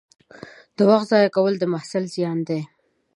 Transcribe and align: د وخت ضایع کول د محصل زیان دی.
د 0.77 0.79
وخت 0.89 1.07
ضایع 1.11 1.29
کول 1.35 1.53
د 1.59 1.63
محصل 1.73 2.03
زیان 2.15 2.37
دی. 2.47 2.61